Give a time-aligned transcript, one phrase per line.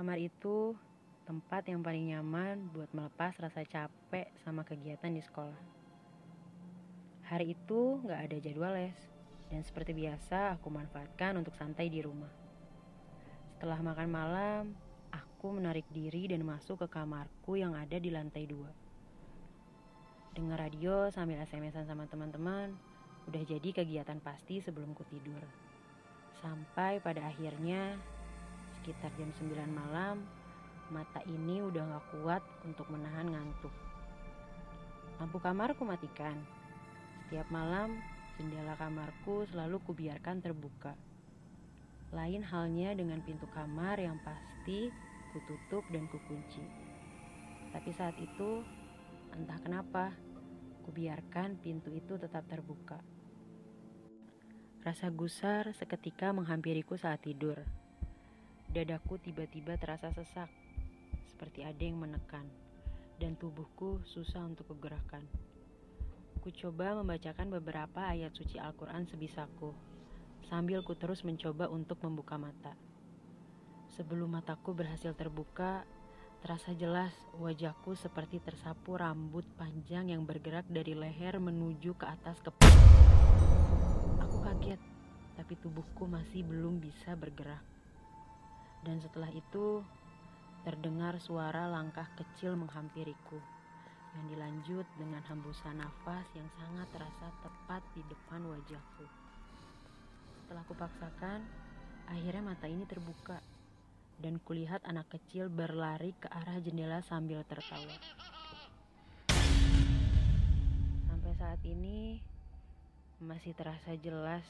[0.00, 0.72] Kamar itu
[1.28, 5.60] tempat yang paling nyaman buat melepas rasa capek sama kegiatan di sekolah.
[7.28, 8.96] Hari itu gak ada jadwal les,
[9.52, 12.32] dan seperti biasa aku manfaatkan untuk santai di rumah.
[13.52, 14.62] Setelah makan malam,
[15.12, 18.72] aku menarik diri dan masuk ke kamarku yang ada di lantai dua.
[20.32, 22.72] Dengar radio sambil SMS-an sama teman-teman,
[23.28, 25.44] udah jadi kegiatan pasti sebelum ku tidur.
[26.40, 28.00] Sampai pada akhirnya,
[28.80, 30.24] sekitar jam 9 malam,
[30.88, 33.72] mata ini udah gak kuat untuk menahan ngantuk.
[35.20, 36.32] Lampu kamarku matikan.
[37.28, 38.00] Setiap malam,
[38.40, 40.96] jendela kamarku selalu kubiarkan terbuka.
[42.16, 44.88] Lain halnya dengan pintu kamar yang pasti
[45.36, 46.64] kututup dan kukunci.
[47.76, 48.64] Tapi saat itu,
[49.36, 50.16] entah kenapa,
[50.88, 52.98] kubiarkan pintu itu tetap terbuka.
[54.80, 57.60] Rasa gusar seketika menghampiriku saat tidur.
[58.70, 60.46] Dadaku tiba-tiba terasa sesak,
[61.26, 62.46] seperti ada yang menekan,
[63.18, 65.26] dan tubuhku susah untuk kugerakkan.
[66.38, 69.74] Ku coba membacakan beberapa ayat suci Al-Quran sebisaku,
[70.46, 72.78] sambil ku terus mencoba untuk membuka mata.
[73.90, 75.82] Sebelum mataku berhasil terbuka,
[76.38, 77.10] terasa jelas
[77.42, 82.78] wajahku seperti tersapu rambut panjang yang bergerak dari leher menuju ke atas kepala.
[84.30, 84.78] Aku kaget,
[85.34, 87.79] tapi tubuhku masih belum bisa bergerak.
[88.80, 89.84] Dan setelah itu,
[90.64, 93.40] terdengar suara langkah kecil menghampiriku
[94.16, 99.06] yang dilanjut dengan hembusan nafas yang sangat terasa tepat di depan wajahku.
[100.42, 101.40] Setelah kupaksakan,
[102.10, 103.38] akhirnya mata ini terbuka
[104.20, 107.94] dan kulihat anak kecil berlari ke arah jendela sambil tertawa.
[111.08, 112.20] Sampai saat ini
[113.22, 114.44] masih terasa jelas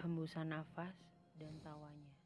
[0.00, 0.94] hembusan nafas
[1.36, 2.23] dan tawanya.